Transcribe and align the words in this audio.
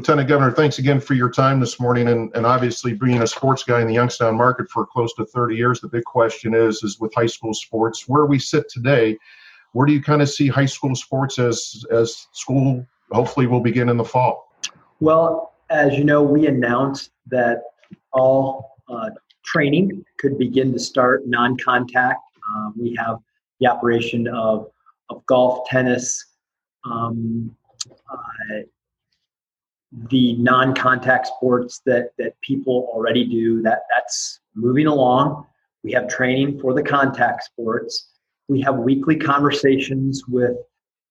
Lieutenant 0.00 0.30
Governor, 0.30 0.50
thanks 0.50 0.78
again 0.78 0.98
for 0.98 1.12
your 1.12 1.28
time 1.28 1.60
this 1.60 1.78
morning, 1.78 2.08
and, 2.08 2.34
and 2.34 2.46
obviously 2.46 2.94
being 2.94 3.20
a 3.20 3.26
sports 3.26 3.64
guy 3.64 3.82
in 3.82 3.86
the 3.86 3.92
Youngstown 3.92 4.34
market 4.34 4.70
for 4.70 4.86
close 4.86 5.12
to 5.16 5.26
30 5.26 5.54
years. 5.56 5.78
The 5.78 5.88
big 5.88 6.04
question 6.04 6.54
is, 6.54 6.82
is 6.82 6.98
with 6.98 7.12
high 7.14 7.26
school 7.26 7.52
sports, 7.52 8.08
where 8.08 8.24
we 8.24 8.38
sit 8.38 8.70
today, 8.70 9.18
where 9.72 9.86
do 9.86 9.92
you 9.92 10.02
kind 10.02 10.22
of 10.22 10.30
see 10.30 10.48
high 10.48 10.64
school 10.64 10.94
sports 10.94 11.38
as 11.38 11.84
as 11.90 12.28
school 12.32 12.86
hopefully 13.12 13.46
will 13.46 13.60
begin 13.60 13.90
in 13.90 13.98
the 13.98 14.04
fall? 14.04 14.54
Well, 15.00 15.52
as 15.68 15.98
you 15.98 16.04
know, 16.04 16.22
we 16.22 16.46
announced 16.46 17.10
that 17.26 17.64
all 18.14 18.78
uh, 18.88 19.10
training 19.44 20.02
could 20.18 20.38
begin 20.38 20.72
to 20.72 20.78
start 20.78 21.26
non-contact. 21.26 22.20
Um, 22.54 22.72
we 22.74 22.96
have 22.98 23.18
the 23.60 23.66
operation 23.66 24.28
of 24.28 24.70
of 25.10 25.26
golf, 25.26 25.68
tennis, 25.68 26.24
um, 26.86 27.54
uh, 28.10 28.60
the 29.92 30.34
non-contact 30.34 31.26
sports 31.26 31.80
that 31.86 32.10
that 32.18 32.40
people 32.40 32.88
already 32.92 33.24
do. 33.24 33.60
That 33.62 33.82
that's 33.94 34.40
moving 34.54 34.86
along. 34.86 35.46
We 35.82 35.92
have 35.92 36.08
training 36.08 36.60
for 36.60 36.74
the 36.74 36.82
contact 36.82 37.44
sports. 37.44 38.08
We 38.48 38.60
have 38.62 38.76
weekly 38.76 39.16
conversations 39.16 40.24
with 40.28 40.56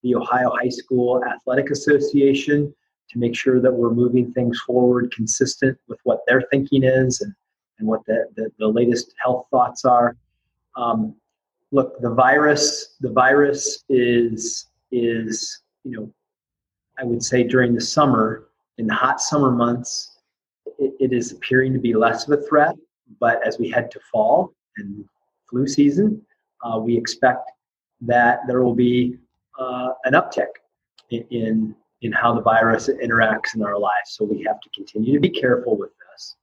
the 0.02 0.14
Ohio 0.14 0.50
High 0.50 0.68
School 0.68 1.22
Athletic 1.24 1.70
Association 1.70 2.74
to 3.10 3.18
make 3.18 3.34
sure 3.34 3.60
that 3.60 3.72
we're 3.72 3.92
moving 3.92 4.32
things 4.32 4.60
forward 4.60 5.12
consistent 5.14 5.76
with 5.88 5.98
what 6.04 6.20
their 6.26 6.42
thinking 6.50 6.84
is 6.84 7.20
and, 7.20 7.34
and 7.78 7.88
what 7.88 8.04
the, 8.06 8.26
the, 8.36 8.50
the 8.58 8.68
latest 8.68 9.12
health 9.22 9.46
thoughts 9.50 9.84
are. 9.84 10.16
Um, 10.76 11.16
look, 11.72 12.00
the 12.00 12.10
virus, 12.10 12.96
the 13.00 13.10
virus 13.10 13.84
is 13.88 14.66
is 14.92 15.60
you 15.84 15.96
know, 15.96 16.12
I 16.98 17.04
would 17.04 17.22
say 17.22 17.42
during 17.42 17.74
the 17.74 17.80
summer, 17.80 18.49
in 18.80 18.86
the 18.86 18.94
hot 18.94 19.20
summer 19.20 19.50
months, 19.50 20.18
it, 20.78 20.92
it 20.98 21.12
is 21.12 21.32
appearing 21.32 21.72
to 21.74 21.78
be 21.78 21.92
less 21.94 22.26
of 22.26 22.38
a 22.38 22.42
threat. 22.48 22.74
But 23.20 23.46
as 23.46 23.58
we 23.58 23.68
head 23.68 23.90
to 23.92 24.00
fall 24.10 24.54
and 24.78 25.04
flu 25.48 25.66
season, 25.66 26.22
uh, 26.64 26.78
we 26.78 26.96
expect 26.96 27.50
that 28.00 28.40
there 28.46 28.62
will 28.62 28.74
be 28.74 29.18
uh, 29.58 29.90
an 30.04 30.14
uptick 30.14 30.52
in, 31.10 31.24
in 31.30 31.76
in 32.02 32.12
how 32.12 32.32
the 32.34 32.40
virus 32.40 32.88
interacts 32.88 33.54
in 33.54 33.62
our 33.62 33.78
lives. 33.78 34.08
So 34.16 34.24
we 34.24 34.42
have 34.48 34.58
to 34.62 34.70
continue 34.70 35.12
to 35.12 35.20
be 35.20 35.28
careful 35.28 35.76
with 35.76 35.90
this. 35.98 36.36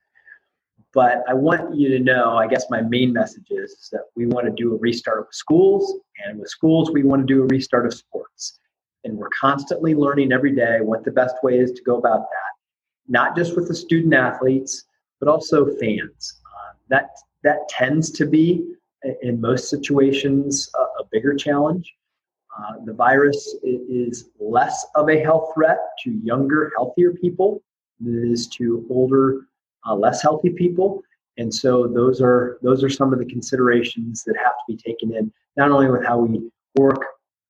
But 0.94 1.24
I 1.28 1.34
want 1.34 1.76
you 1.76 1.90
to 1.90 2.00
know, 2.00 2.38
I 2.38 2.46
guess 2.46 2.66
my 2.70 2.82
main 2.82 3.12
message 3.12 3.48
is, 3.50 3.72
is 3.72 3.90
that 3.92 4.04
we 4.16 4.28
want 4.28 4.46
to 4.46 4.52
do 4.52 4.76
a 4.76 4.78
restart 4.78 5.20
of 5.20 5.28
schools, 5.32 6.00
and 6.24 6.38
with 6.40 6.50
schools, 6.50 6.92
we 6.92 7.02
want 7.04 7.28
to 7.28 7.34
do 7.34 7.42
a 7.42 7.48
restart 7.48 7.88
of 7.88 7.94
sports. 7.96 8.60
And 9.08 9.18
we're 9.18 9.30
constantly 9.30 9.96
learning 9.96 10.34
every 10.34 10.54
day 10.54 10.80
what 10.82 11.06
the 11.06 11.12
best 11.12 11.38
way 11.42 11.58
is 11.60 11.72
to 11.72 11.82
go 11.84 11.96
about 11.98 12.20
that, 12.20 12.52
not 13.08 13.38
just 13.38 13.56
with 13.56 13.70
the 13.70 13.74
student 13.74 14.14
athletes, 14.14 14.84
but 15.22 15.30
also 15.30 15.66
fans. 15.78 16.42
Uh, 16.46 16.74
that 16.90 17.12
that 17.44 17.70
tends 17.70 18.12
to 18.12 18.26
be, 18.26 18.66
in 19.22 19.40
most 19.40 19.70
situations, 19.70 20.70
a, 20.76 21.02
a 21.02 21.06
bigger 21.10 21.34
challenge. 21.36 21.96
Uh, 22.60 22.74
the 22.84 22.92
virus 22.92 23.56
is 23.64 24.30
less 24.42 24.86
of 24.96 25.10
a 25.10 25.22
health 25.22 25.52
threat 25.54 25.80
to 26.04 26.12
younger, 26.22 26.74
healthier 26.76 27.14
people 27.14 27.64
than 28.02 28.22
it 28.22 28.30
is 28.30 28.46
to 28.48 28.86
older, 28.90 29.48
uh, 29.88 29.96
less 29.96 30.22
healthy 30.22 30.50
people. 30.50 31.02
And 31.38 31.54
so 31.54 31.88
those 31.88 32.20
are 32.20 32.58
those 32.62 32.84
are 32.84 32.90
some 32.90 33.14
of 33.14 33.20
the 33.20 33.26
considerations 33.26 34.26
that 34.26 34.36
have 34.36 34.52
to 34.52 34.64
be 34.68 34.76
taken 34.76 35.16
in, 35.16 35.32
not 35.56 35.72
only 35.72 35.90
with 35.90 36.06
how 36.06 36.18
we 36.18 36.52
work 36.76 37.06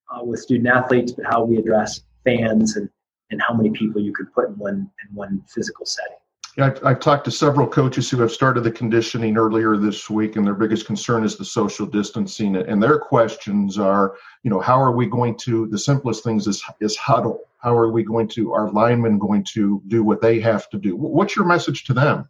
uh, 0.09 0.23
with 0.23 0.39
student 0.39 0.67
athletes, 0.67 1.11
but 1.11 1.25
how 1.25 1.44
we 1.44 1.58
address 1.58 2.02
fans 2.23 2.75
and, 2.75 2.89
and 3.31 3.41
how 3.41 3.53
many 3.53 3.69
people 3.72 4.02
you 4.02 4.14
could 4.14 4.31
put 4.33 4.49
in 4.49 4.58
one 4.58 4.89
in 5.08 5.16
one 5.16 5.41
physical 5.47 5.86
setting. 5.86 6.17
I've, 6.59 6.83
I've, 6.83 6.99
talked 6.99 7.25
to 7.25 7.31
several 7.31 7.67
coaches 7.67 8.09
who 8.09 8.19
have 8.22 8.31
started 8.31 8.61
the 8.61 8.72
conditioning 8.72 9.38
earlier 9.38 9.77
this 9.77 10.09
week, 10.09 10.38
and 10.38 10.45
their 10.45 10.55
biggest 10.55 10.88
concern 10.88 11.23
is 11.23 11.38
the 11.38 11.45
social 11.45 11.86
distancing. 11.86 12.55
And 12.55 12.81
their 12.81 12.98
questions 12.98 13.77
are, 13.77 14.15
you 14.42 14.49
know, 14.49 14.59
how 14.59 14.81
are 14.81 14.92
we 14.92 15.05
going 15.05 15.37
to? 15.39 15.67
The 15.67 15.77
simplest 15.77 16.23
things 16.23 16.48
is 16.48 16.64
is 16.80 16.98
huddle. 16.98 17.42
How 17.60 17.77
are 17.77 17.92
we 17.92 18.04
going 18.04 18.27
to? 18.30 18.54
Our 18.54 18.71
linemen 18.71 19.20
going 19.20 19.43
to 19.54 19.83
do 19.87 20.04
what 20.04 20.20
they 20.20 20.39
have 20.39 20.67
to 20.71 20.80
do? 20.80 20.95
What's 20.95 21.36
your 21.36 21.45
message 21.45 21.83
to 21.86 21.93
them? 21.93 22.27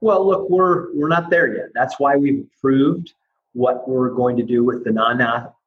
Well, 0.00 0.26
look, 0.26 0.50
we're 0.50 0.92
we're 0.94 1.08
not 1.08 1.30
there 1.30 1.54
yet. 1.54 1.66
That's 1.74 2.00
why 2.00 2.16
we've 2.16 2.44
approved 2.58 3.14
what 3.52 3.88
we're 3.88 4.10
going 4.10 4.36
to 4.36 4.42
do 4.42 4.64
with 4.64 4.82
the 4.82 4.90
non 4.90 5.20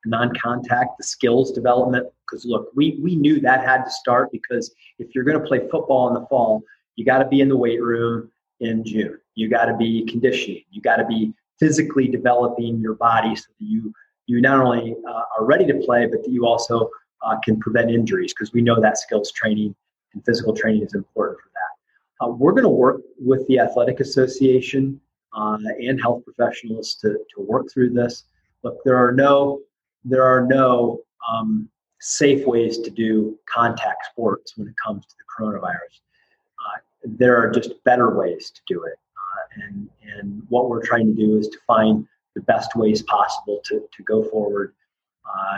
non 0.06 0.34
contact, 0.36 0.98
the 0.98 1.04
skills 1.04 1.52
development. 1.52 2.08
Because 2.26 2.46
look, 2.46 2.70
we 2.76 3.00
we 3.02 3.16
knew 3.16 3.40
that 3.42 3.66
had 3.66 3.84
to 3.84 3.92
start 3.92 4.32
because 4.32 4.74
if 4.98 5.14
you're 5.14 5.24
going 5.24 5.40
to 5.40 5.46
play 5.46 5.68
football 5.70 6.08
in 6.08 6.14
the 6.14 6.26
fall 6.28 6.64
you 7.00 7.06
got 7.06 7.20
to 7.20 7.28
be 7.28 7.40
in 7.40 7.48
the 7.48 7.56
weight 7.56 7.82
room 7.82 8.30
in 8.60 8.84
June. 8.84 9.18
You 9.36 9.50
got 9.50 9.66
to 9.66 9.78
be 9.78 10.06
conditioning. 10.06 10.64
You 10.70 10.82
got 10.82 10.98
to 10.98 11.06
be 11.06 11.34
physically 11.58 12.10
developing 12.10 12.82
your 12.82 12.96
body 12.96 13.38
so 13.38 13.46
that 13.58 13.66
you 13.66 13.94
you 14.28 14.42
not 14.42 14.60
only 14.60 14.96
uh, 15.08 15.24
are 15.38 15.46
ready 15.46 15.66
to 15.66 15.76
play, 15.76 16.06
but 16.08 16.24
that 16.24 16.30
you 16.30 16.46
also 16.46 16.90
uh, 17.26 17.38
can 17.40 17.58
prevent 17.58 17.90
injuries 17.90 18.34
because 18.34 18.52
we 18.52 18.62
know 18.62 18.81
that 18.81 18.98
skills 18.98 19.31
training 19.31 19.74
and 20.14 20.24
physical 20.26 20.54
training 20.54 20.84
is 20.84 20.94
important 20.94 21.40
for 21.40 21.50
that. 21.54 22.26
Uh, 22.26 22.30
we're 22.31 22.52
going 22.52 22.64
to 22.64 22.70
work 22.70 23.02
with 23.18 23.48
the 23.48 23.60
athletic 23.60 24.02
association 24.02 25.00
uh, 25.34 25.58
and 25.80 26.02
health 26.02 26.22
professionals 26.26 26.96
to, 26.96 27.18
to 27.34 27.42
work 27.42 27.72
through 27.74 27.92
this. 27.92 28.26
Look, 28.62 28.78
there 28.84 28.98
are 28.98 29.14
no 29.14 29.62
there 30.06 30.24
are 30.24 30.46
no 30.46 31.00
um, 31.32 31.70
safe 32.00 32.46
ways 32.46 32.80
to 32.80 32.90
do 32.90 33.38
contact 33.46 34.06
sports 34.12 34.58
when 34.58 34.68
it 34.68 34.76
comes 34.84 35.06
to 35.06 35.16
the 35.18 35.44
coronavirus 35.44 36.00
there 37.04 37.38
are 37.38 37.50
just 37.50 37.84
better 37.84 38.16
ways 38.16 38.52
to 38.52 38.62
do 38.68 38.84
it. 38.84 38.98
Uh, 39.18 39.64
and, 39.64 39.90
and 40.16 40.44
what 40.50 40.70
we're 40.70 40.86
trying 40.86 41.08
to 41.08 41.14
do 41.14 41.38
is 41.38 41.48
to 41.50 41.58
find 41.66 42.08
the 42.36 42.42
best 42.42 42.76
ways 42.76 43.02
possible 43.04 43.60
to, 43.66 43.88
to 43.96 44.04
go 44.04 44.24
forward 44.24 44.74
uh, 45.26 45.58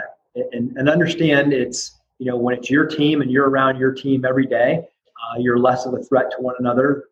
and, 0.54 0.76
and 0.78 0.90
understand 0.90 1.54
it's, 1.54 2.00
you 2.20 2.26
know, 2.26 2.38
when 2.38 2.56
it's 2.56 2.70
your 2.70 2.86
team 2.86 3.22
and 3.22 3.32
you're 3.32 3.50
around 3.50 3.78
your 3.78 3.92
team 3.92 4.26
every 4.26 4.46
day, 4.46 4.80
uh, 5.24 5.40
you're 5.40 5.60
less 5.60 5.86
of 5.86 5.94
a 5.94 6.04
threat 6.04 6.32
to 6.32 6.38
one 6.42 6.56
another 6.60 7.06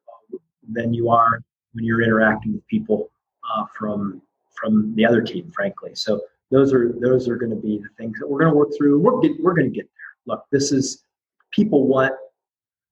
than 0.71 0.93
you 0.93 1.09
are 1.09 1.41
when 1.73 1.83
you're 1.83 2.01
interacting 2.01 2.53
with 2.53 2.65
people 2.67 3.09
uh, 3.55 3.65
from 3.77 4.21
from 4.53 4.93
the 4.95 5.05
other 5.05 5.21
team, 5.21 5.49
frankly. 5.51 5.91
So 5.95 6.21
those 6.51 6.73
are 6.73 6.93
those 6.99 7.27
are 7.27 7.35
going 7.37 7.51
to 7.51 7.55
be 7.55 7.77
the 7.77 7.89
things 7.97 8.17
that 8.19 8.27
we're 8.27 8.39
going 8.39 8.51
to 8.51 8.57
work 8.57 8.69
through. 8.77 8.99
We're 8.99 9.19
get, 9.21 9.41
we're 9.41 9.53
going 9.53 9.71
to 9.71 9.75
get 9.75 9.85
there. 9.85 10.35
Look, 10.35 10.45
this 10.51 10.71
is 10.71 11.03
people 11.51 11.87
want 11.87 12.13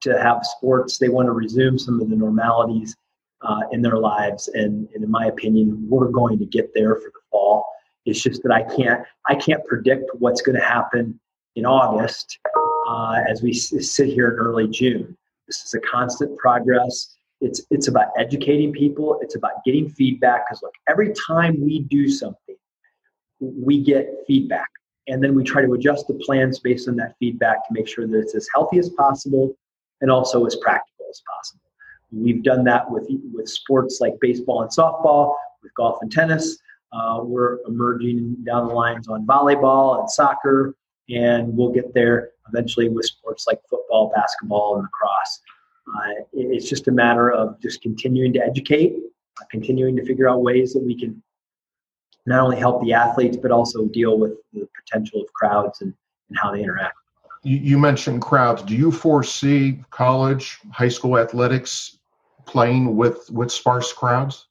to 0.01 0.21
have 0.21 0.45
sports. 0.45 0.97
They 0.97 1.09
want 1.09 1.27
to 1.27 1.31
resume 1.31 1.79
some 1.79 1.99
of 2.01 2.09
the 2.09 2.15
normalities 2.15 2.95
uh, 3.41 3.61
in 3.71 3.81
their 3.81 3.97
lives, 3.97 4.47
and, 4.49 4.87
and 4.93 5.03
in 5.03 5.11
my 5.11 5.25
opinion, 5.27 5.85
we're 5.89 6.09
going 6.09 6.39
to 6.39 6.45
get 6.45 6.71
there 6.73 6.95
for 6.95 7.11
the 7.13 7.19
fall. 7.31 7.65
It's 8.05 8.21
just 8.21 8.41
that 8.43 8.51
I 8.51 8.63
can't 8.75 9.03
I 9.27 9.35
can't 9.35 9.63
predict 9.65 10.09
what's 10.19 10.41
going 10.41 10.57
to 10.57 10.63
happen 10.63 11.19
in 11.55 11.65
August 11.65 12.39
uh, 12.87 13.21
as 13.27 13.41
we 13.41 13.53
sit 13.53 14.07
here 14.07 14.29
in 14.29 14.35
early 14.35 14.67
June. 14.67 15.17
This 15.47 15.63
is 15.63 15.73
a 15.73 15.79
constant 15.79 16.37
progress. 16.37 17.15
It's 17.41 17.61
it's 17.71 17.87
about 17.87 18.07
educating 18.17 18.71
people. 18.71 19.19
It's 19.21 19.35
about 19.35 19.63
getting 19.65 19.89
feedback. 19.89 20.45
Because 20.47 20.61
look, 20.61 20.73
every 20.87 21.13
time 21.27 21.59
we 21.61 21.79
do 21.81 22.09
something, 22.09 22.55
we 23.39 23.81
get 23.81 24.09
feedback, 24.25 24.69
and 25.07 25.23
then 25.23 25.35
we 25.35 25.43
try 25.43 25.61
to 25.61 25.73
adjust 25.73 26.07
the 26.07 26.15
plans 26.15 26.59
based 26.59 26.87
on 26.87 26.95
that 26.97 27.15
feedback 27.19 27.67
to 27.67 27.73
make 27.73 27.87
sure 27.87 28.07
that 28.07 28.17
it's 28.17 28.35
as 28.35 28.47
healthy 28.53 28.79
as 28.79 28.89
possible 28.89 29.55
and 30.01 30.11
also 30.11 30.45
as 30.45 30.55
practical 30.57 31.05
as 31.09 31.21
possible. 31.35 31.61
We've 32.11 32.43
done 32.43 32.63
that 32.65 32.89
with, 32.89 33.07
with 33.33 33.49
sports 33.49 33.99
like 33.99 34.13
baseball 34.21 34.61
and 34.61 34.71
softball, 34.71 35.35
with 35.61 35.73
golf 35.75 35.97
and 36.01 36.11
tennis. 36.11 36.57
Uh, 36.93 37.19
we're 37.21 37.59
emerging 37.67 38.37
down 38.45 38.67
the 38.67 38.73
lines 38.73 39.07
on 39.07 39.25
volleyball 39.25 39.99
and 39.99 40.09
soccer, 40.09 40.75
and 41.09 41.55
we'll 41.55 41.71
get 41.71 41.93
there 41.93 42.31
eventually 42.47 42.87
with 42.89 43.05
sports 43.05 43.45
like 43.45 43.59
football, 43.69 44.11
basketball, 44.15 44.75
and 44.75 44.83
lacrosse. 44.83 45.41
Uh, 45.87 46.23
it's 46.33 46.69
just 46.69 46.87
a 46.87 46.91
matter 46.91 47.31
of 47.31 47.59
just 47.61 47.81
continuing 47.81 48.33
to 48.33 48.39
educate, 48.39 48.95
uh, 49.41 49.45
continuing 49.51 49.95
to 49.95 50.05
figure 50.05 50.29
out 50.29 50.41
ways 50.41 50.73
that 50.73 50.83
we 50.83 50.97
can 50.97 51.21
not 52.27 52.41
only 52.41 52.57
help 52.57 52.83
the 52.83 52.93
athletes, 52.93 53.37
but 53.37 53.51
also 53.51 53.85
deal 53.85 54.19
with 54.19 54.33
the 54.53 54.67
potential 54.75 55.21
of 55.21 55.31
crowds 55.33 55.81
and, 55.81 55.93
and 56.29 56.37
how 56.39 56.51
they 56.51 56.61
interact 56.61 56.97
you 57.47 57.77
mentioned 57.77 58.21
crowds. 58.21 58.61
Do 58.61 58.75
you 58.75 58.91
foresee 58.91 59.79
college, 59.89 60.59
high 60.71 60.89
school 60.89 61.17
athletics 61.17 61.99
playing 62.45 62.95
with 62.95 63.29
with 63.31 63.51
sparse 63.51 63.93
crowds, 63.93 64.47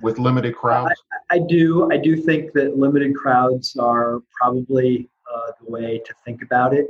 with 0.00 0.18
limited 0.18 0.56
crowds? 0.56 0.94
I, 1.30 1.36
I 1.36 1.38
do. 1.40 1.90
I 1.92 1.98
do 1.98 2.16
think 2.16 2.52
that 2.52 2.78
limited 2.78 3.14
crowds 3.14 3.76
are 3.76 4.22
probably 4.40 5.08
uh, 5.32 5.52
the 5.62 5.70
way 5.70 6.00
to 6.04 6.14
think 6.24 6.42
about 6.42 6.72
it. 6.74 6.86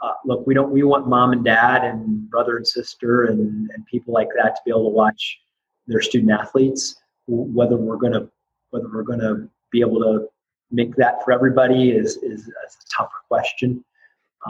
Uh, 0.00 0.12
look, 0.24 0.46
we 0.46 0.54
don't. 0.54 0.70
We 0.70 0.82
want 0.82 1.08
mom 1.08 1.32
and 1.32 1.44
dad 1.44 1.84
and 1.84 2.30
brother 2.30 2.56
and 2.56 2.66
sister 2.66 3.24
and, 3.24 3.70
and 3.70 3.84
people 3.86 4.14
like 4.14 4.28
that 4.36 4.56
to 4.56 4.60
be 4.64 4.70
able 4.70 4.84
to 4.84 4.94
watch 4.94 5.40
their 5.86 6.00
student 6.00 6.32
athletes. 6.32 6.96
Whether 7.26 7.76
we're 7.76 7.96
going 7.96 8.14
to 8.14 8.28
whether 8.70 8.88
we're 8.88 9.02
going 9.02 9.20
to 9.20 9.48
be 9.70 9.80
able 9.80 10.00
to 10.00 10.28
make 10.70 10.94
that 10.96 11.24
for 11.24 11.32
everybody 11.32 11.90
is 11.90 12.16
is, 12.18 12.48
a 12.48 12.96
tougher 12.96 13.10
question. 13.28 13.84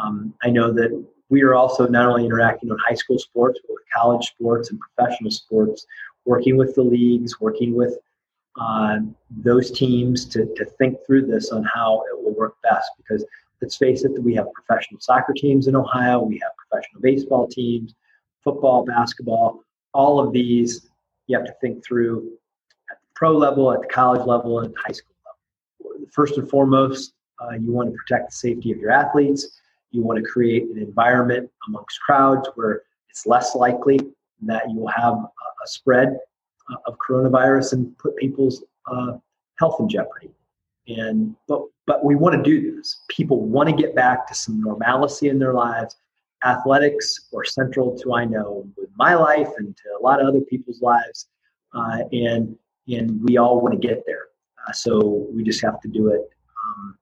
Um, 0.01 0.35
I 0.43 0.51
know 0.51 0.73
that 0.73 1.05
we 1.31 1.43
are 1.43 1.55
also 1.55 1.87
not 1.87 2.07
only 2.07 2.25
interacting 2.25 2.71
on 2.71 2.79
high 2.79 2.95
school 2.95 3.19
sports, 3.19 3.59
but 3.63 3.75
with 3.75 3.85
college 3.95 4.27
sports 4.27 4.71
and 4.71 4.81
professional 4.81 5.31
sports, 5.31 5.87
working 6.25 6.57
with 6.57 6.75
the 6.75 6.83
leagues, 6.83 7.41
working 7.41 7.75
with 7.75 7.99
uh, 8.61 8.99
those 9.31 9.71
teams 9.71 10.27
to, 10.27 10.47
to 10.57 10.65
think 10.79 10.99
through 11.07 11.27
this 11.27 11.51
on 11.51 11.65
how 11.65 12.03
it 12.13 12.23
will 12.23 12.35
work 12.35 12.55
best. 12.63 12.91
Because 12.97 13.25
let's 13.63 13.77
face 13.77 14.05
it, 14.05 14.13
we 14.23 14.35
have 14.35 14.53
professional 14.53 15.01
soccer 15.01 15.33
teams 15.33 15.67
in 15.67 15.77
Ohio, 15.77 16.21
we 16.21 16.39
have 16.39 16.53
professional 16.57 17.01
baseball 17.01 17.47
teams, 17.47 17.95
football, 18.43 18.85
basketball, 18.85 19.63
all 19.93 20.21
of 20.21 20.33
these 20.33 20.89
you 21.27 21.37
have 21.37 21.47
to 21.47 21.55
think 21.61 21.85
through 21.85 22.33
pro 23.21 23.37
level, 23.37 23.71
at 23.71 23.83
the 23.83 23.87
college 23.87 24.27
level, 24.27 24.61
and 24.61 24.75
high 24.83 24.93
school 24.93 25.15
level. 25.27 26.07
First 26.11 26.39
and 26.39 26.49
foremost, 26.49 27.13
uh, 27.39 27.51
you 27.51 27.71
want 27.71 27.91
to 27.91 27.97
protect 27.97 28.31
the 28.31 28.37
safety 28.37 28.73
of 28.73 28.79
your 28.79 28.91
athletes. 28.91 29.61
You 29.91 30.03
want 30.03 30.25
to 30.25 30.25
create 30.25 30.63
an 30.71 30.79
environment 30.79 31.51
amongst 31.69 32.01
crowds 32.01 32.49
where 32.55 32.83
it's 33.11 33.27
less 33.27 33.55
likely 33.55 34.01
that 34.43 34.71
you 34.71 34.77
will 34.77 34.89
have 34.89 35.13
a, 35.13 35.67
spread 35.67 36.17
uh, 36.71 36.77
of 36.87 36.97
coronavirus 37.07 37.75
and 37.75 37.99
put 37.99 38.17
people's 38.17 38.65
uh, 38.91 39.13
health 39.59 39.77
in 39.79 39.91
jeopardy. 39.91 40.31
And 40.89 41.37
but 41.47 41.61
but 41.87 42.03
we 42.03 42.15
want 42.15 42.35
to 42.37 42.43
do 42.43 42.75
this. 42.75 43.03
People 43.09 43.43
want 43.43 43.69
to 43.69 43.77
get 43.77 43.95
back 43.95 44.27
to 44.29 44.35
some 44.35 44.63
normalcy 44.63 45.29
in 45.29 45.39
their 45.39 45.53
lives. 45.53 45.97
Athletics 46.43 47.29
are 47.37 47.45
central 47.45 47.99
to 47.99 48.15
I 48.15 48.25
know 48.25 48.67
with 48.79 48.89
my 48.97 49.15
life 49.15 49.51
and 49.59 49.77
to 49.77 49.83
a 49.99 50.03
lot 50.03 50.23
of 50.23 50.29
other 50.29 50.41
people's 50.41 50.81
lives, 50.81 51.29
uh, 51.75 51.99
and 52.13 52.57
and 52.97 53.23
we 53.23 53.37
all 53.37 53.61
want 53.61 53.81
to 53.81 53.87
get 53.87 54.03
there. 54.07 54.27
Uh, 54.67 54.73
so 54.73 55.27
we 55.33 55.43
just 55.43 55.63
have 55.63 55.81
to 55.81 55.89
do 55.89 56.09
it 56.09 56.29
um, 56.65 56.99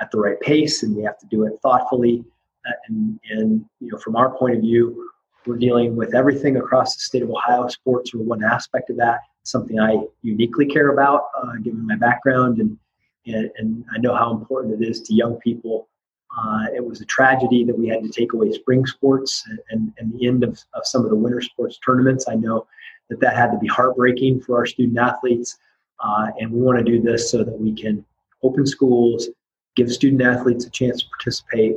at 0.00 0.10
the 0.10 0.18
right 0.18 0.40
pace, 0.40 0.82
and 0.82 0.96
we 0.96 1.02
have 1.02 1.18
to 1.18 1.26
do 1.26 1.44
it 1.44 1.54
thoughtfully. 1.62 2.24
Uh, 2.66 2.72
and 2.88 3.20
and 3.30 3.64
you 3.80 3.90
know, 3.90 3.98
from 3.98 4.16
our 4.16 4.36
point 4.36 4.54
of 4.54 4.60
view, 4.60 5.10
we're 5.46 5.56
dealing 5.56 5.96
with 5.96 6.14
everything 6.14 6.56
across 6.56 6.94
the 6.94 7.00
state 7.00 7.22
of 7.22 7.30
Ohio. 7.30 7.68
Sports 7.68 8.14
are 8.14 8.18
one 8.18 8.44
aspect 8.44 8.90
of 8.90 8.96
that. 8.98 9.20
Something 9.42 9.80
I 9.80 9.96
uniquely 10.22 10.66
care 10.66 10.90
about, 10.90 11.24
uh, 11.42 11.56
given 11.62 11.86
my 11.86 11.96
background, 11.96 12.58
and, 12.58 12.78
and 13.26 13.50
and 13.56 13.84
I 13.94 13.98
know 13.98 14.14
how 14.14 14.32
important 14.32 14.80
it 14.80 14.88
is 14.88 15.00
to 15.02 15.14
young 15.14 15.36
people. 15.36 15.88
Uh, 16.36 16.64
it 16.74 16.84
was 16.84 17.00
a 17.00 17.04
tragedy 17.04 17.62
that 17.64 17.78
we 17.78 17.88
had 17.88 18.02
to 18.02 18.08
take 18.08 18.32
away 18.32 18.50
spring 18.52 18.86
sports 18.86 19.44
and, 19.70 19.92
and, 19.98 20.18
the 20.18 20.26
end 20.26 20.42
of, 20.42 20.58
of 20.72 20.86
some 20.86 21.04
of 21.04 21.10
the 21.10 21.16
winter 21.16 21.42
sports 21.42 21.78
tournaments. 21.84 22.26
I 22.26 22.36
know 22.36 22.66
that 23.12 23.20
that 23.20 23.36
had 23.36 23.50
to 23.50 23.58
be 23.58 23.66
heartbreaking 23.66 24.40
for 24.40 24.56
our 24.56 24.66
student 24.66 24.98
athletes, 24.98 25.58
uh, 26.02 26.28
and 26.40 26.50
we 26.50 26.60
want 26.60 26.78
to 26.78 26.84
do 26.84 27.00
this 27.00 27.30
so 27.30 27.44
that 27.44 27.60
we 27.60 27.74
can 27.74 28.04
open 28.42 28.66
schools, 28.66 29.28
give 29.76 29.92
student 29.92 30.22
athletes 30.22 30.64
a 30.64 30.70
chance 30.70 31.02
to 31.02 31.08
participate, 31.10 31.76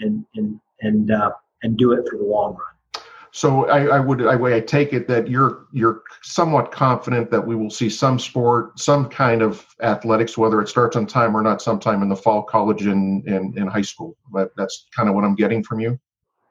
and 0.00 0.26
and 0.34 0.60
and 0.82 1.10
uh, 1.10 1.30
and 1.62 1.76
do 1.78 1.92
it 1.92 2.06
for 2.08 2.18
the 2.18 2.24
long 2.24 2.52
run. 2.52 3.02
So 3.30 3.66
I, 3.68 3.96
I 3.96 4.00
would 4.00 4.26
I, 4.26 4.56
I 4.56 4.60
take 4.60 4.92
it 4.92 5.08
that 5.08 5.28
you're 5.28 5.66
you're 5.72 6.02
somewhat 6.22 6.70
confident 6.70 7.30
that 7.30 7.46
we 7.46 7.56
will 7.56 7.70
see 7.70 7.88
some 7.88 8.18
sport, 8.18 8.78
some 8.78 9.08
kind 9.08 9.42
of 9.42 9.66
athletics, 9.80 10.36
whether 10.36 10.60
it 10.60 10.68
starts 10.68 10.96
on 10.96 11.06
time 11.06 11.36
or 11.36 11.42
not, 11.42 11.62
sometime 11.62 12.02
in 12.02 12.08
the 12.08 12.16
fall, 12.16 12.42
college 12.42 12.86
and 12.86 13.26
and, 13.26 13.56
and 13.56 13.70
high 13.70 13.82
school. 13.82 14.16
But 14.30 14.52
that's 14.56 14.86
kind 14.94 15.08
of 15.08 15.14
what 15.14 15.24
I'm 15.24 15.34
getting 15.34 15.62
from 15.62 15.80
you. 15.80 15.98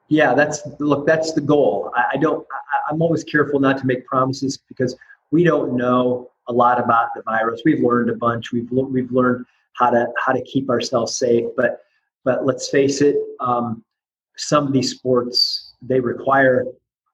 Yeah, 0.08 0.32
that's 0.34 0.62
look. 0.78 1.06
That's 1.06 1.32
the 1.32 1.42
goal. 1.42 1.92
I, 1.94 2.04
I 2.14 2.16
don't. 2.16 2.46
I'm 2.88 3.02
always 3.02 3.24
careful 3.24 3.60
not 3.60 3.78
to 3.78 3.86
make 3.86 4.06
promises 4.06 4.58
because 4.68 4.96
we 5.30 5.44
don't 5.44 5.76
know 5.76 6.30
a 6.48 6.52
lot 6.52 6.82
about 6.82 7.08
the 7.14 7.22
virus. 7.22 7.62
We've 7.64 7.82
learned 7.82 8.10
a 8.10 8.14
bunch. 8.14 8.52
We've 8.52 8.70
we've 8.70 9.12
learned 9.12 9.44
how 9.74 9.90
to 9.90 10.06
how 10.24 10.32
to 10.32 10.42
keep 10.42 10.70
ourselves 10.70 11.16
safe. 11.16 11.44
But 11.56 11.80
but 12.24 12.46
let's 12.46 12.68
face 12.68 13.00
it, 13.00 13.16
um, 13.40 13.84
some 14.36 14.66
of 14.66 14.72
these 14.72 14.90
sports 14.92 15.74
they 15.82 16.00
require 16.00 16.66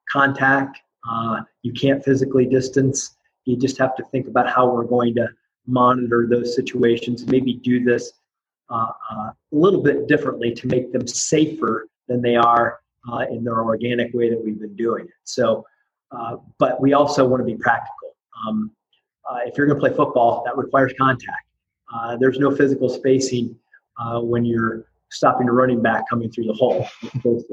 contact. 0.09 0.79
Uh, 1.09 1.41
you 1.61 1.73
can't 1.73 2.03
physically 2.03 2.45
distance. 2.45 3.15
You 3.45 3.57
just 3.57 3.77
have 3.77 3.95
to 3.97 4.03
think 4.05 4.27
about 4.27 4.49
how 4.49 4.67
we're 4.67 4.85
going 4.85 5.13
to 5.15 5.27
monitor 5.67 6.27
those 6.29 6.55
situations. 6.55 7.27
Maybe 7.27 7.53
do 7.53 7.83
this 7.83 8.13
uh, 8.69 8.87
uh, 9.11 9.15
a 9.15 9.35
little 9.51 9.83
bit 9.83 10.07
differently 10.07 10.53
to 10.55 10.67
make 10.67 10.91
them 10.91 11.07
safer 11.07 11.87
than 12.07 12.21
they 12.21 12.35
are 12.35 12.79
uh, 13.11 13.25
in 13.29 13.43
their 13.43 13.63
organic 13.63 14.13
way 14.13 14.29
that 14.29 14.43
we've 14.43 14.59
been 14.59 14.75
doing 14.75 15.05
it. 15.05 15.13
So, 15.23 15.65
uh, 16.11 16.37
but 16.57 16.81
we 16.81 16.93
also 16.93 17.25
want 17.27 17.41
to 17.41 17.45
be 17.45 17.55
practical. 17.55 18.15
Um, 18.47 18.71
uh, 19.29 19.39
if 19.45 19.57
you're 19.57 19.67
going 19.67 19.79
to 19.79 19.87
play 19.87 19.95
football, 19.95 20.43
that 20.45 20.55
requires 20.57 20.93
contact. 20.97 21.45
Uh, 21.93 22.17
there's 22.17 22.39
no 22.39 22.55
physical 22.55 22.89
spacing 22.89 23.55
uh, 23.99 24.19
when 24.19 24.45
you're 24.45 24.85
stopping 25.09 25.47
a 25.47 25.51
running 25.51 25.81
back 25.81 26.03
coming 26.09 26.29
through 26.29 26.45
the 26.45 26.53
hole. 26.53 26.87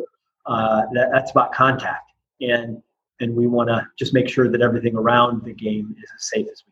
Uh, 0.44 0.82
that, 0.92 1.08
that's 1.12 1.30
about 1.30 1.52
contact, 1.52 2.10
and 2.40 2.82
and 3.20 3.32
we 3.32 3.46
want 3.46 3.68
to 3.68 3.86
just 3.96 4.12
make 4.12 4.28
sure 4.28 4.50
that 4.50 4.60
everything 4.60 4.96
around 4.96 5.44
the 5.44 5.52
game 5.52 5.94
is 6.02 6.10
as 6.16 6.28
safe 6.30 6.48
as 6.50 6.64
we. 6.66 6.71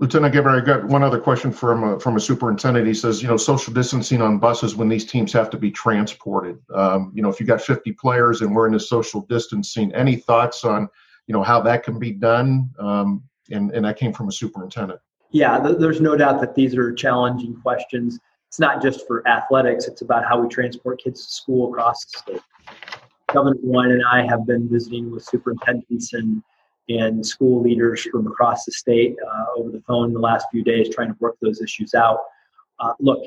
Lieutenant 0.00 0.32
Giver, 0.32 0.48
I 0.48 0.60
got 0.60 0.84
one 0.84 1.02
other 1.02 1.20
question 1.20 1.52
from 1.52 1.84
a, 1.84 2.00
from 2.00 2.16
a 2.16 2.20
superintendent. 2.20 2.86
He 2.86 2.94
says, 2.94 3.20
you 3.20 3.28
know, 3.28 3.36
social 3.36 3.74
distancing 3.74 4.22
on 4.22 4.38
buses 4.38 4.74
when 4.74 4.88
these 4.88 5.04
teams 5.04 5.30
have 5.34 5.50
to 5.50 5.58
be 5.58 5.70
transported. 5.70 6.58
Um, 6.74 7.12
you 7.14 7.22
know, 7.22 7.28
if 7.28 7.38
you 7.38 7.44
got 7.44 7.60
50 7.60 7.92
players 7.92 8.40
and 8.40 8.56
we're 8.56 8.66
in 8.66 8.74
a 8.74 8.80
social 8.80 9.20
distancing, 9.20 9.94
any 9.94 10.16
thoughts 10.16 10.64
on, 10.64 10.88
you 11.26 11.34
know, 11.34 11.42
how 11.42 11.60
that 11.60 11.82
can 11.82 11.98
be 11.98 12.12
done? 12.12 12.70
Um, 12.78 13.22
and, 13.50 13.72
and 13.72 13.84
that 13.84 13.98
came 13.98 14.14
from 14.14 14.28
a 14.28 14.32
superintendent. 14.32 15.00
Yeah, 15.32 15.60
th- 15.60 15.76
there's 15.78 16.00
no 16.00 16.16
doubt 16.16 16.40
that 16.40 16.54
these 16.54 16.74
are 16.76 16.94
challenging 16.94 17.60
questions. 17.60 18.18
It's 18.48 18.58
not 18.58 18.80
just 18.80 19.06
for 19.06 19.26
athletics, 19.28 19.86
it's 19.86 20.00
about 20.00 20.24
how 20.26 20.40
we 20.40 20.48
transport 20.48 21.02
kids 21.04 21.26
to 21.26 21.32
school 21.32 21.70
across 21.70 22.06
the 22.06 22.18
state. 22.18 22.42
Governor 23.30 23.56
DeWine 23.56 23.92
and 23.92 24.02
I 24.10 24.26
have 24.26 24.46
been 24.46 24.66
visiting 24.66 25.10
with 25.10 25.24
superintendents 25.24 26.14
and, 26.14 26.42
and 26.90 27.24
school 27.24 27.62
leaders 27.62 28.02
from 28.02 28.26
across 28.26 28.64
the 28.64 28.72
state 28.72 29.16
uh, 29.26 29.44
over 29.56 29.70
the 29.70 29.80
phone 29.82 30.12
the 30.12 30.18
last 30.18 30.46
few 30.50 30.62
days 30.62 30.94
trying 30.94 31.08
to 31.08 31.16
work 31.20 31.36
those 31.40 31.60
issues 31.62 31.94
out. 31.94 32.18
Uh, 32.80 32.92
look, 32.98 33.22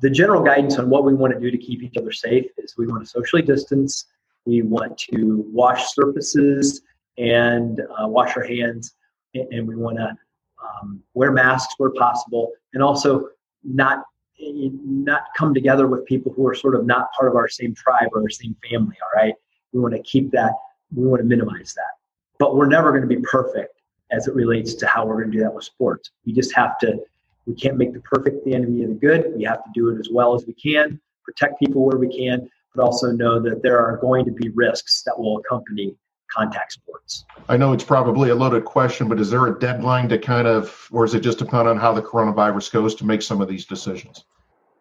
the 0.00 0.10
general 0.10 0.42
guidance 0.42 0.78
on 0.78 0.90
what 0.90 1.04
we 1.04 1.14
want 1.14 1.32
to 1.32 1.40
do 1.40 1.50
to 1.50 1.58
keep 1.58 1.82
each 1.82 1.96
other 1.96 2.12
safe 2.12 2.46
is 2.58 2.74
we 2.76 2.86
want 2.86 3.02
to 3.02 3.08
socially 3.08 3.42
distance, 3.42 4.06
we 4.44 4.62
want 4.62 4.96
to 4.98 5.44
wash 5.52 5.94
surfaces 5.94 6.82
and 7.18 7.80
uh, 7.80 8.08
wash 8.08 8.36
our 8.36 8.44
hands, 8.44 8.94
and 9.34 9.66
we 9.66 9.76
want 9.76 9.96
to 9.98 10.16
um, 10.64 11.02
wear 11.14 11.30
masks 11.32 11.74
where 11.78 11.90
possible, 11.90 12.52
and 12.74 12.82
also 12.82 13.28
not 13.64 14.04
not 14.40 15.22
come 15.36 15.52
together 15.52 15.88
with 15.88 16.04
people 16.06 16.32
who 16.32 16.46
are 16.46 16.54
sort 16.54 16.76
of 16.76 16.86
not 16.86 17.08
part 17.12 17.28
of 17.28 17.36
our 17.36 17.48
same 17.48 17.74
tribe 17.74 18.08
or 18.12 18.22
our 18.22 18.28
same 18.28 18.56
family. 18.68 18.96
All 19.02 19.22
right, 19.22 19.34
we 19.72 19.80
want 19.80 19.94
to 19.94 20.02
keep 20.02 20.30
that. 20.30 20.52
We 20.94 21.06
want 21.06 21.20
to 21.20 21.26
minimize 21.26 21.74
that, 21.74 21.97
but 22.38 22.56
we're 22.56 22.68
never 22.68 22.90
going 22.90 23.02
to 23.02 23.08
be 23.08 23.22
perfect 23.22 23.80
as 24.10 24.26
it 24.26 24.34
relates 24.34 24.74
to 24.74 24.86
how 24.86 25.04
we're 25.04 25.16
going 25.16 25.30
to 25.30 25.36
do 25.36 25.42
that 25.42 25.52
with 25.52 25.64
sports. 25.64 26.10
We 26.24 26.32
just 26.32 26.54
have 26.54 26.78
to. 26.78 26.98
We 27.46 27.54
can't 27.54 27.76
make 27.76 27.92
the 27.92 28.00
perfect 28.00 28.44
the 28.44 28.54
enemy 28.54 28.82
of 28.82 28.90
the 28.90 28.94
good. 28.94 29.32
We 29.34 29.44
have 29.44 29.64
to 29.64 29.70
do 29.74 29.88
it 29.88 29.98
as 29.98 30.08
well 30.10 30.34
as 30.34 30.46
we 30.46 30.52
can, 30.52 31.00
protect 31.24 31.58
people 31.58 31.84
where 31.84 31.98
we 31.98 32.14
can, 32.14 32.48
but 32.74 32.82
also 32.82 33.10
know 33.10 33.40
that 33.40 33.62
there 33.62 33.78
are 33.78 33.96
going 33.96 34.24
to 34.26 34.30
be 34.30 34.50
risks 34.50 35.02
that 35.02 35.18
will 35.18 35.38
accompany 35.38 35.94
contact 36.30 36.72
sports. 36.72 37.24
I 37.48 37.56
know 37.56 37.72
it's 37.72 37.84
probably 37.84 38.30
a 38.30 38.34
loaded 38.34 38.64
question, 38.64 39.08
but 39.08 39.18
is 39.18 39.30
there 39.30 39.46
a 39.46 39.58
deadline 39.58 40.08
to 40.10 40.18
kind 40.18 40.46
of, 40.46 40.88
or 40.92 41.04
is 41.04 41.14
it 41.14 41.20
just 41.20 41.38
depend 41.38 41.68
on 41.68 41.78
how 41.78 41.92
the 41.92 42.02
coronavirus 42.02 42.72
goes 42.72 42.94
to 42.96 43.06
make 43.06 43.22
some 43.22 43.40
of 43.40 43.48
these 43.48 43.64
decisions? 43.64 44.24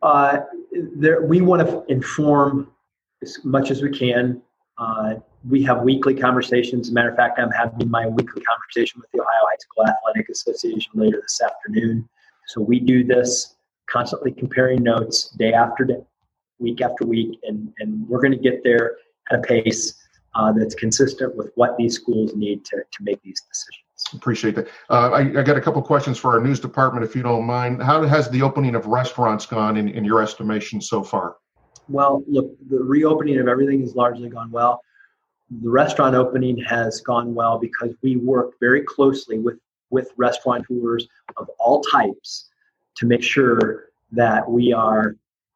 Uh, 0.02 0.40
there, 0.96 1.22
we 1.26 1.42
want 1.42 1.66
to 1.66 1.84
inform 1.92 2.70
as 3.22 3.40
much 3.44 3.72
as 3.72 3.82
we 3.82 3.90
can. 3.98 4.42
Uh, 4.78 5.16
we 5.48 5.64
have 5.64 5.82
weekly 5.82 6.16
conversations. 6.16 6.88
As 6.88 6.92
a 6.92 6.94
matter 6.94 7.10
of 7.10 7.16
fact, 7.16 7.40
I'm 7.40 7.52
having 7.52 7.90
my 7.90 8.08
weekly 8.08 8.42
conversation 8.42 9.02
with 9.02 9.10
the 9.12 9.22
Ohio 9.22 9.46
High 9.50 9.58
School 9.60 9.86
Athletic 9.88 10.30
Association 10.30 10.92
later 10.96 11.20
this 11.22 11.42
afternoon. 11.42 12.08
So 12.48 12.62
we 12.62 12.80
do 12.80 13.04
this 13.04 13.56
constantly 13.90 14.32
comparing 14.32 14.84
notes 14.84 15.30
day 15.38 15.54
after 15.54 15.86
day, 15.86 16.02
week 16.60 16.82
after 16.82 17.06
week, 17.06 17.40
and, 17.44 17.72
and 17.80 18.08
we're 18.08 18.22
going 18.22 18.32
to 18.32 18.38
get 18.38 18.64
there 18.64 18.98
at 19.32 19.40
a 19.40 19.42
pace 19.42 19.96
uh, 20.36 20.52
that's 20.52 20.76
consistent 20.76 21.36
with 21.36 21.52
what 21.56 21.76
these 21.78 21.96
schools 21.96 22.36
need 22.36 22.64
to, 22.66 22.78
to 22.78 23.04
make 23.04 23.22
these 23.24 23.42
decisions. 23.42 23.84
Appreciate 24.14 24.56
that. 24.56 24.68
Uh, 24.90 25.10
I, 25.12 25.20
I, 25.40 25.44
got 25.44 25.58
a 25.58 25.62
couple 25.62 25.82
questions 25.82 26.18
for 26.18 26.32
our 26.34 26.40
news 26.40 26.60
department, 26.60 27.04
if 27.04 27.16
you 27.16 27.24
don't 27.24 27.46
mind. 27.46 27.82
How 27.82 28.04
has 28.04 28.30
the 28.30 28.42
opening 28.42 28.76
of 28.76 28.86
restaurants 28.86 29.46
gone 29.46 29.76
in, 29.76 29.90
in 29.90 30.06
your 30.06 30.22
estimation 30.22 30.80
so 30.80 31.04
far? 31.04 31.38
Well, 31.90 32.24
look, 32.28 32.52
the 32.70 32.78
reopening 32.78 33.40
of 33.40 33.48
everything 33.48 33.82
has 33.82 33.96
largely 33.96 34.30
gone 34.30 34.52
well. 34.52 34.82
The 35.50 35.70
restaurant 35.70 36.16
opening 36.16 36.58
has 36.64 37.02
gone 37.02 37.34
well 37.34 37.58
because 37.58 37.94
we 38.02 38.18
work 38.18 38.60
very 38.60 38.82
closely 38.82 39.40
with, 39.40 39.58
with 39.90 40.12
restaurateurs 40.18 41.08
of 41.38 41.50
all 41.60 41.82
types 41.82 42.50
to 42.96 43.06
make 43.06 43.24
sure 43.24 43.90
that 44.12 44.50
we 44.50 44.74
are 44.74 45.16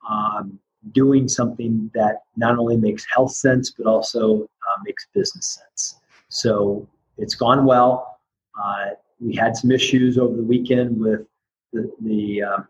um, 0.10 0.60
doing 0.94 1.28
something 1.28 1.92
that 1.94 2.24
not 2.38 2.58
only 2.58 2.78
makes 2.78 3.06
health 3.14 3.32
sense 3.32 3.72
but 3.72 3.86
also 3.86 4.44
uh, 4.44 4.82
makes 4.84 5.08
business 5.14 5.60
sense. 5.60 6.00
So 6.30 6.88
it's 7.18 7.36
gone 7.36 7.66
well. 7.66 8.20
Uh, 8.62 8.92
we 9.20 9.36
had 9.36 9.56
some 9.56 9.72
issues 9.72 10.18
over 10.18 10.36
the 10.36 10.44
weekend 10.44 11.00
with 11.00 11.22
the 11.74 11.92
the, 12.02 12.44
um, 12.44 12.68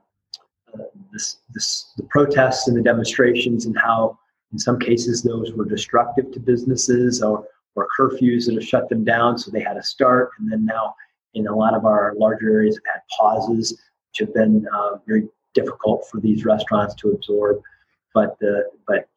uh, 0.73 0.83
the 1.13 2.03
protests 2.09 2.67
and 2.67 2.77
the 2.77 2.81
demonstrations 2.81 3.65
and 3.65 3.77
how 3.77 4.17
In 4.51 4.59
some 4.59 4.79
cases, 4.79 5.21
those 5.21 5.53
were 5.53 5.65
destructive 5.65 6.31
to 6.31 6.39
businesses 6.39 7.21
or, 7.21 7.45
or 7.75 7.87
curfews 7.97 8.45
that 8.45 8.55
have 8.55 8.65
shut 8.65 8.89
them 8.89 9.03
down, 9.03 9.37
so 9.37 9.49
they 9.49 9.61
had 9.61 9.77
a 9.77 9.83
start. 9.83 10.31
And 10.39 10.51
then 10.51 10.65
now, 10.65 10.95
in 11.33 11.47
a 11.47 11.55
lot 11.55 11.73
of 11.73 11.85
our 11.85 12.13
larger 12.17 12.51
areas, 12.51 12.75
have 12.75 12.95
had 12.95 13.01
pauses, 13.17 13.71
which 13.71 14.19
have 14.19 14.33
been 14.33 14.67
uh, 14.73 14.97
very 15.07 15.27
difficult 15.53 16.05
for 16.09 16.19
these 16.19 16.45
restaurants 16.45 16.95
to 16.95 17.11
absorb. 17.11 17.61
But 18.13 18.37
the, 18.39 18.69
but 18.87 19.07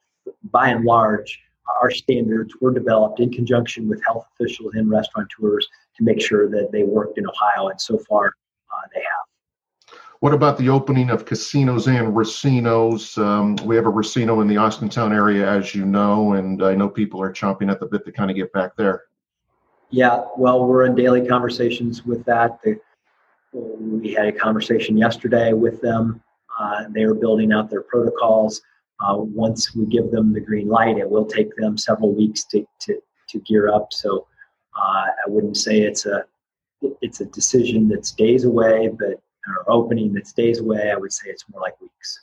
by 0.44 0.68
and 0.68 0.84
large, 0.84 1.40
our 1.80 1.90
standards 1.90 2.54
were 2.60 2.72
developed 2.72 3.20
in 3.20 3.32
conjunction 3.32 3.88
with 3.88 4.04
health 4.04 4.26
officials 4.34 4.74
and 4.74 4.88
restaurateurs 4.90 5.66
to 5.96 6.04
make 6.04 6.20
sure 6.20 6.48
that 6.48 6.70
they 6.70 6.84
worked 6.84 7.18
in 7.18 7.26
Ohio, 7.28 7.68
and 7.68 7.80
so 7.80 7.98
far 7.98 8.26
uh, 8.26 8.86
they 8.94 9.00
have. 9.00 9.33
What 10.20 10.32
about 10.32 10.56
the 10.58 10.68
opening 10.68 11.10
of 11.10 11.24
casinos 11.24 11.86
and 11.86 12.14
racinos? 12.14 13.18
Um, 13.18 13.56
we 13.66 13.76
have 13.76 13.86
a 13.86 13.90
racino 13.90 14.40
in 14.40 14.48
the 14.48 14.54
Austintown 14.54 15.12
area, 15.12 15.48
as 15.48 15.74
you 15.74 15.84
know, 15.84 16.34
and 16.34 16.62
I 16.62 16.74
know 16.74 16.88
people 16.88 17.20
are 17.20 17.32
chomping 17.32 17.70
at 17.70 17.80
the 17.80 17.86
bit 17.86 18.04
to 18.06 18.12
kind 18.12 18.30
of 18.30 18.36
get 18.36 18.52
back 18.52 18.76
there. 18.76 19.04
Yeah, 19.90 20.22
well, 20.36 20.66
we're 20.66 20.86
in 20.86 20.94
daily 20.94 21.26
conversations 21.26 22.04
with 22.04 22.24
that. 22.24 22.58
We 23.52 24.12
had 24.14 24.26
a 24.26 24.32
conversation 24.32 24.96
yesterday 24.96 25.52
with 25.52 25.80
them. 25.80 26.22
Uh, 26.58 26.84
they 26.90 27.02
are 27.02 27.14
building 27.14 27.52
out 27.52 27.68
their 27.68 27.82
protocols. 27.82 28.62
Uh, 29.04 29.16
once 29.18 29.74
we 29.74 29.86
give 29.86 30.10
them 30.10 30.32
the 30.32 30.40
green 30.40 30.68
light, 30.68 30.98
it 30.98 31.08
will 31.08 31.26
take 31.26 31.54
them 31.56 31.76
several 31.76 32.14
weeks 32.14 32.44
to, 32.44 32.64
to, 32.80 32.98
to 33.28 33.38
gear 33.40 33.72
up. 33.72 33.92
So 33.92 34.26
uh, 34.76 35.06
I 35.06 35.28
wouldn't 35.28 35.56
say 35.56 35.80
it's 35.80 36.06
a 36.06 36.24
it's 37.00 37.20
a 37.20 37.26
decision 37.26 37.88
that's 37.88 38.12
days 38.12 38.44
away, 38.44 38.88
but 38.88 39.20
or 39.46 39.70
opening 39.72 40.12
that 40.14 40.26
stays 40.26 40.60
away. 40.60 40.90
I 40.90 40.96
would 40.96 41.12
say 41.12 41.28
it's 41.28 41.44
more 41.48 41.60
like 41.60 41.80
weeks. 41.80 42.20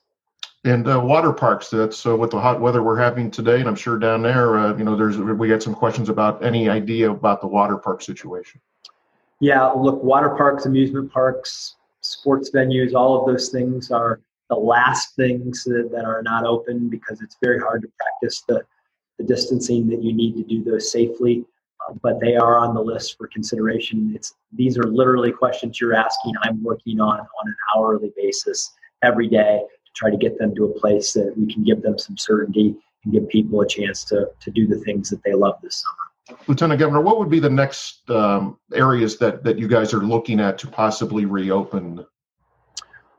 And 0.64 0.88
uh, 0.88 1.00
water 1.00 1.34
parks. 1.34 1.70
That's 1.70 2.06
uh, 2.06 2.16
with 2.16 2.32
the 2.32 2.40
hot 2.40 2.62
weather 2.62 2.84
we're 2.84 3.00
having 3.00 3.32
today, 3.32 3.60
and 3.60 3.68
I'm 3.68 3.76
sure 3.76 3.98
down 3.98 4.22
there, 4.22 4.60
uh, 4.60 4.78
you 4.78 4.84
know, 4.84 4.96
there's 4.96 5.18
we 5.18 5.50
had 5.50 5.64
some 5.64 5.74
questions 5.74 6.10
about 6.10 6.44
any 6.44 6.70
idea 6.70 7.10
about 7.10 7.42
the 7.42 7.48
water 7.48 7.78
park 7.78 8.02
situation. 8.02 8.62
Yeah, 9.40 9.68
look, 9.70 10.04
water 10.04 10.30
parks, 10.30 10.68
amusement 10.68 11.12
parks, 11.12 11.78
sports 12.02 12.52
venues, 12.52 12.94
all 12.94 13.20
of 13.20 13.26
those 13.26 13.50
things 13.50 13.90
are 13.90 14.22
the 14.50 14.56
last 14.56 15.16
things 15.16 15.64
that, 15.64 15.90
that 15.92 16.06
are 16.06 16.22
not 16.22 16.46
open 16.46 16.90
because 16.90 17.22
it's 17.22 17.38
very 17.42 17.60
hard 17.60 17.82
to 17.82 17.92
practice 18.00 18.44
the, 18.48 18.62
the 19.18 19.24
distancing 19.24 19.88
that 19.88 20.04
you 20.04 20.14
need 20.14 20.36
to 20.36 20.44
do 20.44 20.64
those 20.64 20.92
safely. 20.92 21.46
Uh, 21.90 21.94
but 22.02 22.20
they 22.20 22.36
are 22.36 22.60
on 22.60 22.74
the 22.74 22.82
list 22.82 23.18
for 23.18 23.28
consideration. 23.28 24.12
It's 24.16 24.34
these 24.54 24.78
are 24.78 24.84
literally 24.84 25.32
questions 25.32 25.80
you're 25.80 25.96
asking. 25.96 26.34
I'm 26.44 26.64
working 26.64 27.00
on 27.00 27.20
on 27.20 27.48
an 27.48 27.56
hourly 27.76 28.12
basis 28.16 28.72
every 29.04 29.28
day 29.28 29.62
to 29.62 29.92
try 29.96 30.10
to 30.12 30.18
get 30.18 30.38
them 30.38 30.54
to 30.56 30.66
a 30.66 30.80
place 30.80 31.14
that 31.14 31.34
we 31.38 31.52
can 31.52 31.64
give 31.64 31.82
them 31.82 31.98
some 31.98 32.18
certainty 32.18 32.76
and 33.04 33.14
give 33.14 33.28
people 33.30 33.62
a 33.62 33.68
chance 33.68 34.04
to 34.06 34.30
to 34.40 34.52
do 34.52 34.68
the 34.68 34.80
things 34.80 35.10
that 35.10 35.24
they 35.24 35.34
love 35.34 35.56
this 35.62 35.84
summer. 35.84 36.38
Lieutenant 36.48 36.80
Governor, 36.80 37.02
what 37.02 37.20
would 37.20 37.30
be 37.30 37.40
the 37.40 37.50
next 37.50 38.10
um, 38.10 38.58
areas 38.74 39.18
that, 39.18 39.44
that 39.44 39.58
you 39.58 39.68
guys 39.68 39.94
are 39.94 40.00
looking 40.00 40.40
at 40.40 40.58
to 40.60 40.68
possibly 40.68 41.26
reopen 41.26 42.06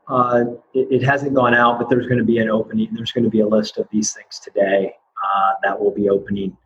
uh, 0.07 0.43
it, 0.73 1.01
it, 1.01 1.03
hasn't 1.03 1.33
gone 1.33 1.53
out, 1.53 1.79
but 1.79 1.89
there's 1.89 2.07
going 2.07 2.17
to 2.17 2.25
be 2.25 2.39
an 2.39 2.49
opening. 2.49 2.89
There's 2.91 3.11
going 3.11 3.23
to 3.23 3.29
be 3.29 3.39
a 3.39 3.47
list 3.47 3.77
of 3.77 3.87
these 3.91 4.11
things 4.11 4.39
today 4.39 4.93
uh, 5.23 5.51
that 5.63 5.79
will 5.79 5.91
be 5.91 6.09
opening 6.09 6.57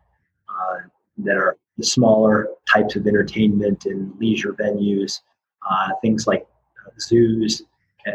uh, 0.48 0.78
that 1.18 1.36
are 1.36 1.56
the 1.76 1.84
smaller 1.84 2.48
types 2.72 2.96
of 2.96 3.06
entertainment 3.06 3.86
and 3.86 4.12
leisure 4.18 4.52
venues, 4.54 5.20
uh, 5.68 5.90
things 6.02 6.26
like 6.26 6.46
uh, 6.86 6.90
zoos 7.00 7.62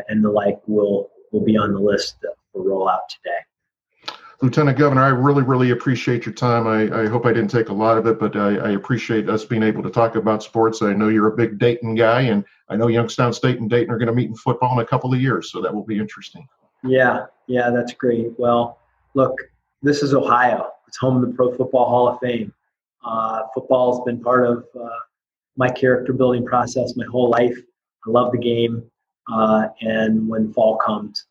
and 0.08 0.24
the 0.24 0.30
like 0.30 0.60
will 0.68 1.10
will 1.32 1.44
be 1.44 1.58
on 1.58 1.74
the 1.74 1.80
list 1.80 2.18
that 2.22 2.34
will 2.54 2.64
roll 2.64 2.88
out 2.88 3.10
today. 3.10 4.16
Lieutenant 4.42 4.78
Governor, 4.78 5.04
I 5.04 5.08
really, 5.08 5.42
really 5.42 5.72
appreciate 5.72 6.26
your 6.26 6.36
time. 6.36 6.68
I, 6.68 7.04
I 7.04 7.08
hope 7.08 7.26
I 7.26 7.32
didn't 7.32 7.50
take 7.50 7.70
a 7.70 7.74
lot 7.74 7.98
of 7.98 8.06
it, 8.08 8.20
but 8.20 8.36
I, 8.36 8.58
I, 8.58 8.70
appreciate 8.72 9.30
us 9.30 9.46
being 9.46 9.64
able 9.64 9.82
to 9.84 9.90
talk 9.90 10.16
about 10.16 10.44
sports. 10.44 10.82
I 10.82 10.92
know 10.92 11.08
you're 11.08 11.28
a 11.28 11.36
big 11.36 11.58
Dayton 11.58 11.96
guy, 11.96 12.22
and 12.24 12.44
I 12.68 12.76
know 12.76 12.88
Youngstown 12.88 13.32
State 13.32 13.60
and 13.60 13.70
Dayton 13.70 13.94
are 13.94 13.98
going 13.98 14.08
to 14.08 14.14
meet 14.14 14.28
in 14.28 14.36
football 14.36 14.74
in 14.74 14.84
a 14.84 14.88
couple 14.88 15.14
of 15.14 15.22
years, 15.22 15.50
so 15.50 15.62
that 15.62 15.74
will 15.74 15.86
be 15.86 15.98
interesting. 15.98 16.46
Yeah, 16.84 17.28
yeah, 17.48 17.70
that's 17.70 17.94
great. 17.94 18.38
Well, 18.38 18.80
look, 19.14 19.34
this 19.82 20.04
is 20.04 20.14
Ohio. 20.14 20.72
It's 20.90 20.98
home 20.98 21.24
of 21.24 21.30
the 21.30 21.34
Pro 21.34 21.56
Football 21.56 21.86
Hall 21.86 22.10
of 22.10 22.20
Fame. 22.20 22.54
Uh, 23.04 23.44
football 23.54 23.96
has 23.96 24.06
been 24.06 24.22
part 24.22 24.48
of 24.48 24.66
uh, 24.80 24.88
my 25.58 25.70
character 25.70 26.14
building 26.14 26.46
process 26.46 26.96
my 26.96 27.06
whole 27.12 27.30
life. 27.30 27.56
I 28.06 28.10
love 28.10 28.32
the 28.32 28.38
game, 28.38 28.84
uh, 29.32 29.68
and 29.82 30.28
when 30.28 30.52
fall 30.52 30.78
comes, 30.78 31.26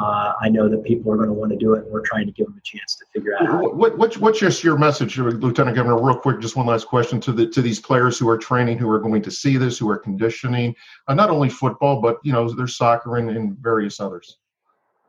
uh, 0.00 0.32
I 0.40 0.48
know 0.48 0.68
that 0.68 0.82
people 0.84 1.12
are 1.12 1.16
going 1.16 1.28
to 1.28 1.32
want 1.32 1.52
to 1.52 1.56
do 1.56 1.74
it, 1.74 1.84
and 1.84 1.92
we're 1.92 2.02
trying 2.04 2.26
to 2.26 2.32
give 2.32 2.46
them 2.46 2.56
a 2.58 2.60
chance 2.62 2.96
to 2.96 3.04
figure 3.12 3.36
out. 3.38 3.76
What, 3.76 3.96
what, 3.96 4.16
what's 4.18 4.40
just 4.40 4.64
your 4.64 4.76
message, 4.76 5.16
Lieutenant 5.18 5.76
Governor? 5.76 6.02
Real 6.02 6.18
quick, 6.18 6.40
just 6.40 6.56
one 6.56 6.66
last 6.66 6.86
question 6.86 7.20
to 7.20 7.32
the 7.32 7.46
to 7.48 7.62
these 7.62 7.78
players 7.78 8.18
who 8.18 8.28
are 8.28 8.36
training, 8.36 8.78
who 8.78 8.90
are 8.90 8.98
going 8.98 9.22
to 9.22 9.30
see 9.30 9.56
this, 9.56 9.78
who 9.78 9.88
are 9.88 9.98
conditioning, 9.98 10.74
uh, 11.08 11.14
not 11.14 11.30
only 11.30 11.48
football, 11.48 12.00
but 12.00 12.18
you 12.24 12.32
know, 12.32 12.48
there's 12.52 12.76
soccer 12.76 13.16
and, 13.16 13.30
and 13.30 13.56
various 13.58 14.00
others. 14.00 14.38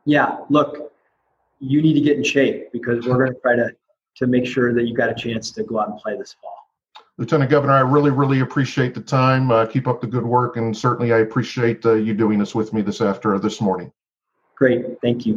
Yeah, 0.04 0.38
look, 0.48 0.92
you 1.60 1.82
need 1.82 1.94
to 1.94 2.00
get 2.00 2.16
in 2.16 2.24
shape 2.24 2.72
because 2.72 3.06
we're 3.06 3.18
going 3.18 3.34
to 3.34 3.40
try 3.40 3.56
to 3.56 3.70
to 4.18 4.26
make 4.26 4.46
sure 4.46 4.74
that 4.74 4.86
you 4.86 4.94
got 4.94 5.10
a 5.10 5.14
chance 5.14 5.50
to 5.52 5.62
go 5.62 5.80
out 5.80 5.88
and 5.88 5.98
play 5.98 6.16
this 6.16 6.34
fall. 6.42 6.54
Lieutenant 7.18 7.50
Governor, 7.50 7.72
I 7.72 7.80
really, 7.80 8.10
really 8.10 8.40
appreciate 8.40 8.94
the 8.94 9.00
time. 9.00 9.50
Uh, 9.50 9.66
keep 9.66 9.88
up 9.88 10.00
the 10.00 10.06
good 10.06 10.24
work, 10.24 10.56
and 10.56 10.76
certainly 10.76 11.12
I 11.12 11.18
appreciate 11.18 11.84
uh, 11.84 11.94
you 11.94 12.14
doing 12.14 12.38
this 12.38 12.54
with 12.54 12.72
me 12.72 12.80
this 12.80 13.00
after 13.00 13.38
this 13.38 13.60
morning. 13.60 13.90
Great. 14.54 15.00
Thank 15.02 15.26
you. 15.26 15.34